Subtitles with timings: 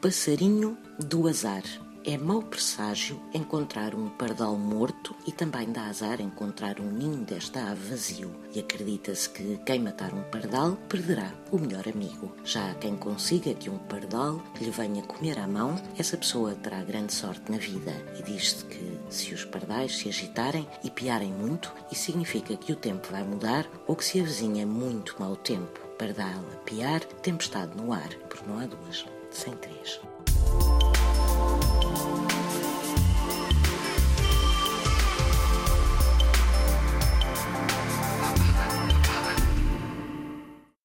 [0.00, 1.62] passarinho do azar.
[2.06, 7.70] É mau presságio encontrar um pardal morto e também dá azar encontrar um ninho desta
[7.70, 8.34] ave vazio.
[8.54, 12.34] E acredita-se que quem matar um pardal perderá o melhor amigo.
[12.42, 17.12] Já quem consiga que um pardal lhe venha comer à mão, essa pessoa terá grande
[17.12, 17.92] sorte na vida.
[18.18, 22.76] E diz-se que se os pardais se agitarem e piarem muito, isso significa que o
[22.76, 25.78] tempo vai mudar ou que se avizinha muito mau tempo.
[25.98, 30.00] Pardal a piar, tempestade no ar, porque não há duas, sem três.
[30.00, 30.19] Thank you.